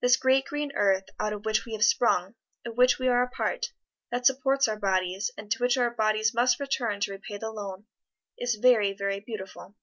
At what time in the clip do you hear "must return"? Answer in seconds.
6.32-7.00